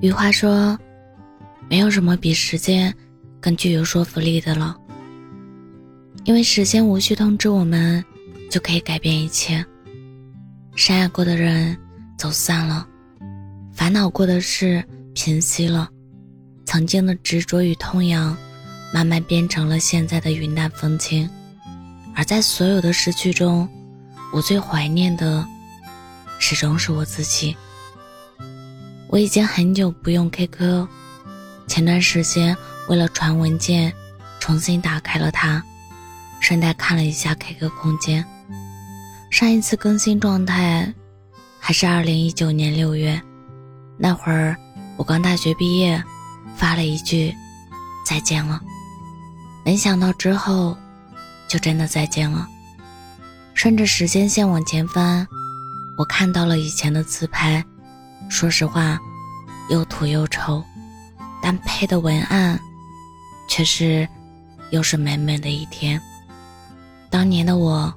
[0.00, 0.78] 余华说
[1.68, 2.94] ：“没有什么比时间
[3.40, 4.76] 更具有说服力的了，
[6.22, 8.04] 因为时间无需通知我们，
[8.48, 9.64] 就可以改变一切。
[10.76, 11.76] 深爱过的人
[12.16, 12.86] 走散了，
[13.72, 14.84] 烦恼过的事
[15.14, 15.88] 平息了，
[16.64, 18.36] 曾经的执着与痛痒，
[18.94, 21.28] 慢慢变成了现在的云淡风轻。
[22.14, 23.68] 而在所有的失去中，
[24.32, 25.44] 我最怀念的，
[26.38, 27.56] 始终是我自己。”
[29.08, 30.86] 我已经很久不用 QQ，
[31.66, 32.54] 前段时间
[32.88, 33.92] 为了传文件，
[34.38, 35.62] 重新打开了它，
[36.40, 38.24] 顺带看了一下 QQ 空间。
[39.30, 40.92] 上一次更新状态
[41.58, 43.20] 还是二零一九年六月，
[43.96, 44.54] 那会儿
[44.96, 46.02] 我刚大学毕业，
[46.54, 47.34] 发了一句
[48.06, 48.60] 再见了。
[49.64, 50.76] 没想到之后
[51.48, 52.46] 就真的再见了。
[53.54, 55.26] 顺着时间线往前翻，
[55.96, 57.64] 我看到了以前的自拍。
[58.30, 58.98] 说实话，
[59.68, 60.64] 又土又丑，
[61.42, 62.58] 但配的文案
[63.48, 64.08] 却是
[64.70, 66.00] 又是美美的一天。
[67.10, 67.92] 当年的我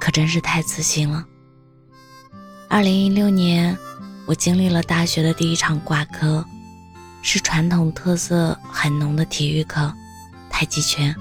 [0.00, 1.24] 可真是太自信了。
[2.68, 3.76] 二零一六年，
[4.26, 6.44] 我经历了大学的第一场挂科，
[7.22, 9.92] 是传统特色很浓的体育课——
[10.50, 11.14] 太极拳。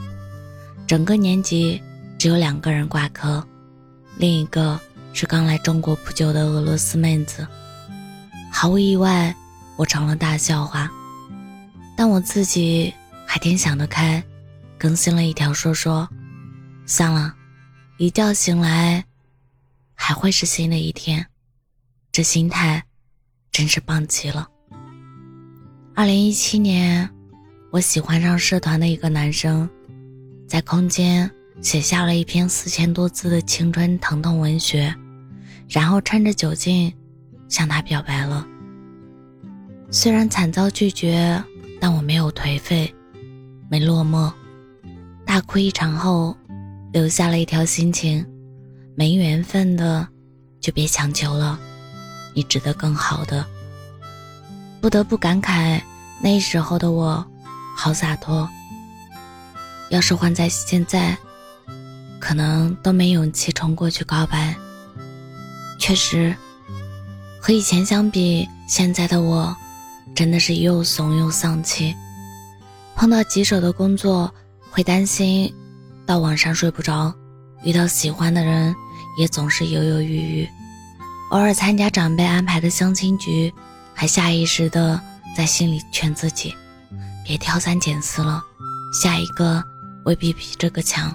[0.85, 1.81] 整个年级
[2.17, 3.45] 只有两个人挂科，
[4.17, 4.79] 另一个。
[5.13, 7.47] 是刚来中国不久的俄罗斯妹子，
[8.59, 9.35] 毫无意外，
[9.75, 10.89] 我成了大笑话。
[11.95, 12.91] 但我自己
[13.23, 14.23] 还挺想得开，
[14.79, 16.09] 更新了一条说说，
[16.87, 17.35] 算了，
[17.99, 19.05] 一觉醒来，
[19.93, 21.23] 还会是新的一天，
[22.11, 22.83] 这心态
[23.51, 24.47] 真是棒极了。
[25.93, 27.07] 二零一七年，
[27.69, 29.69] 我喜欢上社团的一个男生，
[30.47, 31.29] 在空间
[31.61, 34.91] 写下了一篇四千多字的青春疼痛文学。
[35.69, 36.91] 然后趁着酒劲，
[37.49, 38.47] 向他表白了。
[39.89, 41.41] 虽然惨遭拒绝，
[41.79, 42.93] 但我没有颓废，
[43.69, 44.31] 没落寞，
[45.25, 46.35] 大哭一场后，
[46.91, 48.25] 留下了一条心情：
[48.95, 50.05] 没缘分的，
[50.59, 51.57] 就别强求了，
[52.33, 53.45] 你值得更好的。
[54.81, 55.81] 不得不感慨，
[56.21, 57.25] 那时候的我，
[57.77, 58.47] 好洒脱。
[59.89, 61.17] 要是换在现在，
[62.19, 64.53] 可能都没勇气冲过去告白。
[65.79, 66.35] 确实，
[67.41, 69.55] 和以前相比，现在的我
[70.15, 71.95] 真的是又怂又丧气。
[72.95, 74.33] 碰到棘手的工作，
[74.71, 75.53] 会担心
[76.05, 77.13] 到晚上睡不着；
[77.63, 78.75] 遇到喜欢的人，
[79.19, 80.49] 也总是犹犹豫豫。
[81.31, 83.53] 偶尔参加长辈安排的相亲局，
[83.93, 84.99] 还下意识的
[85.35, 86.55] 在心里劝自己：
[87.25, 88.41] 别挑三拣四了，
[89.03, 89.63] 下一个
[90.05, 91.13] 未必比这个强。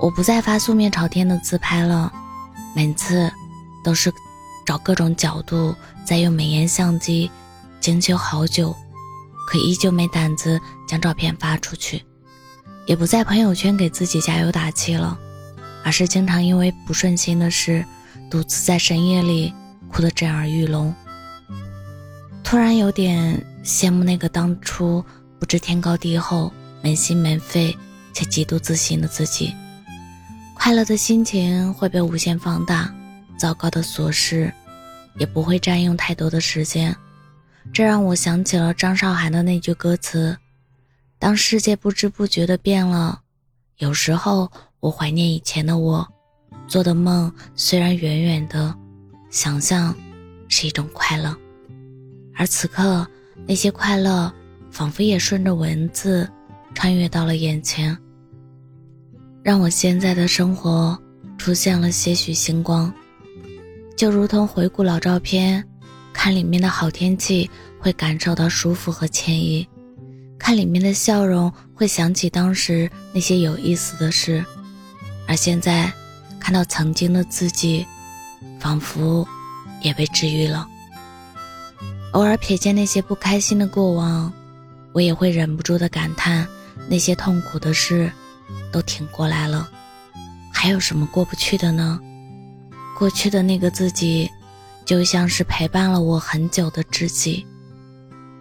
[0.00, 2.12] 我不再发素面朝天的自拍了。
[2.74, 3.30] 每次
[3.84, 4.12] 都是
[4.64, 7.30] 找各种角度，再用美颜相机
[7.82, 8.74] 精修好久，
[9.44, 12.00] 可依旧没胆子将照片发出去，
[12.86, 15.18] 也不在朋友圈给自己加油打气了，
[15.82, 17.84] 而是经常因为不顺心的事，
[18.30, 19.52] 独自在深夜里
[19.90, 20.94] 哭得震耳欲聋。
[22.44, 25.04] 突然有点羡慕那个当初
[25.40, 27.76] 不知天高地厚、没心没肺
[28.12, 29.52] 且极度自信的自己。
[30.54, 32.94] 快乐的心情会被无限放大，
[33.36, 34.54] 糟糕的琐事
[35.18, 36.94] 也不会占用太多的时间。
[37.70, 40.36] 这让我想起了张韶涵的那句歌词
[41.18, 43.20] ：“当世界不知不觉的变了，
[43.78, 44.50] 有时候
[44.80, 46.06] 我怀念以前的我，
[46.66, 48.74] 做的梦虽然远远的，
[49.30, 49.94] 想象
[50.48, 51.36] 是一种快乐。
[52.34, 53.06] 而此刻，
[53.46, 54.32] 那些快乐
[54.70, 56.28] 仿佛也顺着文字
[56.74, 57.96] 穿越到了眼前。”
[59.44, 60.96] 让我现在的生活
[61.36, 62.92] 出现了些许星光，
[63.96, 65.68] 就如同回顾老照片，
[66.22, 67.50] 看里面的好天气
[67.80, 69.66] 会感受到舒服和惬意，
[70.38, 74.44] 看里面的笑容会想起当时那些有意思的事，
[75.26, 75.92] 而现在
[76.38, 77.84] 看到曾经的自己，
[78.60, 79.26] 仿佛
[79.80, 80.64] 也被治愈了。
[82.12, 84.32] 偶尔瞥见那些不开心的过往，
[84.92, 86.46] 我也会忍不住的感叹
[86.88, 88.08] 那些痛苦的事。
[88.70, 89.68] 都挺过来了，
[90.52, 91.98] 还有什么过不去的呢？
[92.96, 94.30] 过去的那个自己，
[94.84, 97.46] 就像是陪伴了我很久的知己，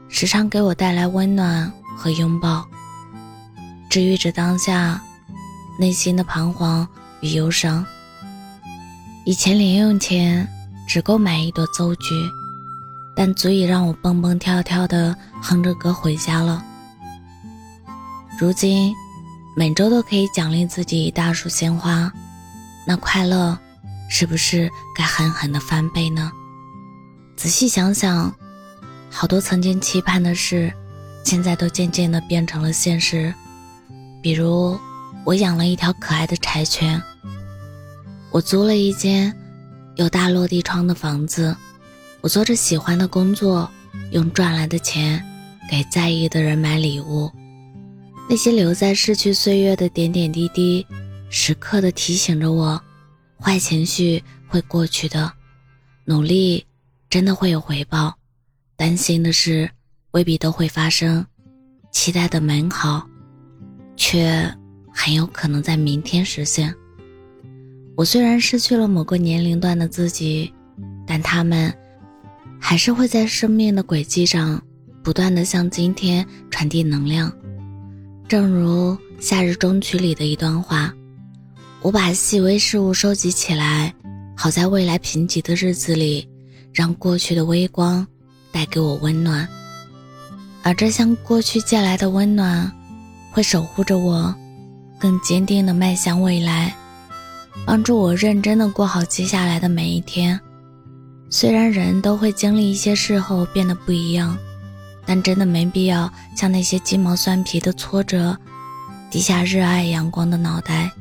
[0.09, 2.67] 时常给我带来温暖和拥抱，
[3.89, 5.01] 治愈着当下
[5.79, 6.87] 内心的彷徨
[7.21, 7.85] 与忧伤。
[9.25, 10.47] 以前零用钱
[10.87, 12.13] 只够买一朵邹菊，
[13.15, 16.63] 但足以让我蹦蹦跳跳的哼着歌回家了。
[18.39, 18.93] 如今。
[19.53, 22.09] 每周都可以奖励自己一大束鲜花，
[22.87, 23.59] 那快乐
[24.13, 26.29] 是不是该狠狠的翻倍呢？
[27.37, 28.35] 仔细想想，
[29.09, 30.71] 好多曾经期盼的事，
[31.23, 33.33] 现在都渐渐的变成了现实。
[34.21, 34.77] 比如，
[35.23, 37.01] 我养了一条可爱的柴犬，
[38.31, 39.33] 我租了一间
[39.95, 41.55] 有大落地窗的房子，
[42.19, 43.71] 我做着喜欢的工作，
[44.11, 45.25] 用赚来的钱
[45.69, 47.31] 给在意的人买礼物。
[48.29, 50.85] 那些留在逝去岁月的点点滴滴，
[51.29, 52.79] 时刻的提醒着我：
[53.43, 55.31] 坏情绪会过去的，
[56.05, 56.63] 努力
[57.09, 58.15] 真的会有回报。
[58.75, 59.69] 担心的事
[60.11, 61.25] 未必都会发生，
[61.91, 63.07] 期待的美好，
[63.95, 64.47] 却
[64.93, 66.73] 很有可能在明天实现。
[67.95, 70.53] 我虽然失去了某个年龄段的自己，
[71.07, 71.73] 但他们
[72.59, 74.61] 还是会在生命的轨迹上
[75.03, 77.31] 不断的向今天传递能量。
[78.27, 80.93] 正如《夏日中曲》里的一段话
[81.81, 83.93] ：“我把细微事物收集起来，
[84.35, 86.27] 好在未来贫瘠的日子里，
[86.73, 88.05] 让过去的微光。”
[88.53, 89.47] 带给我温暖，
[90.61, 92.69] 而这向过去借来的温暖，
[93.31, 94.35] 会守护着我，
[94.99, 96.75] 更坚定地迈向未来，
[97.65, 100.37] 帮助我认真地过好接下来的每一天。
[101.29, 104.37] 虽然人都会经历一些事后变得不一样，
[105.05, 108.37] 但真的没必要向那些鸡毛蒜皮的挫折
[109.09, 110.91] 低下热爱阳光的脑袋。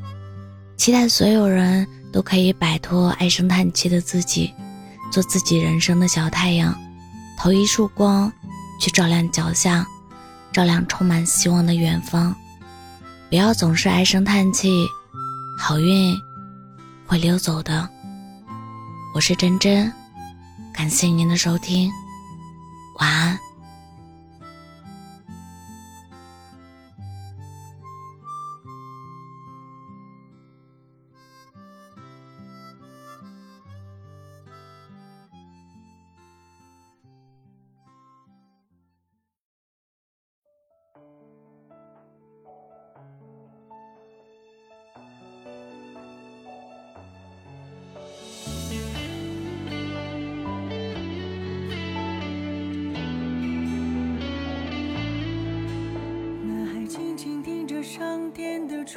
[0.80, 4.50] 期待所有人都可以摆脱唉声叹气的自己，
[5.12, 6.74] 做自己人生的小太阳。
[7.36, 8.32] 投一束光，
[8.80, 9.86] 去照亮脚下，
[10.50, 12.34] 照亮充满希望的远方。
[13.28, 14.86] 不要总是唉声叹气，
[15.58, 16.18] 好运
[17.06, 17.86] 会溜走的。
[19.14, 19.92] 我是真真，
[20.72, 21.92] 感谢您的收听，
[23.00, 23.38] 晚安。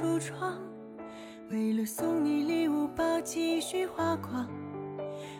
[0.03, 0.57] 橱窗，
[1.50, 4.45] 为了送你礼物把积蓄花光。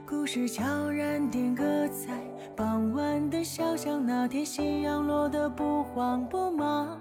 [0.08, 2.18] 故事悄然定格在
[2.56, 6.98] 傍晚的小巷，那天夕阳落得不慌不忙。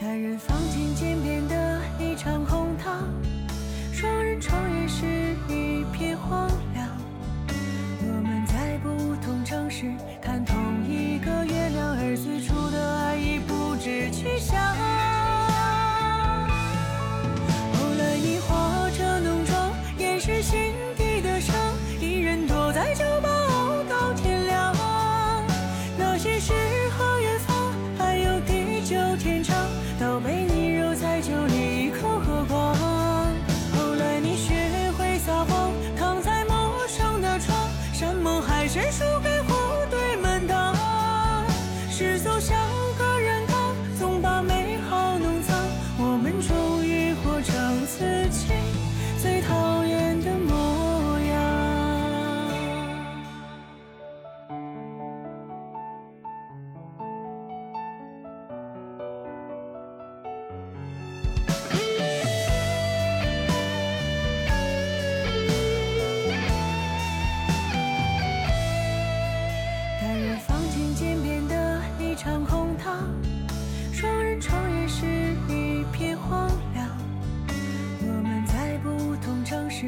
[0.00, 3.02] 单人房间渐变的一场空堂，
[3.92, 5.04] 双人床也是
[5.48, 6.48] 一片荒
[38.68, 39.33] 谁输给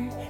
[0.04, 0.25] 是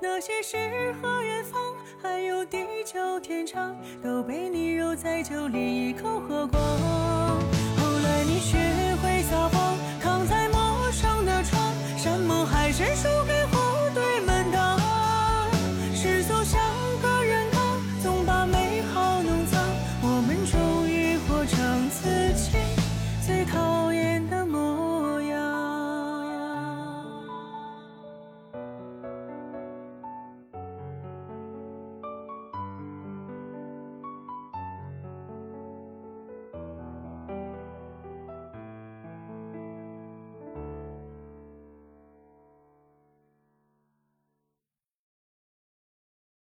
[0.00, 0.56] 那些诗
[1.02, 6.97] 和远方，还有地久天长，都被你揉在酒里一口喝光。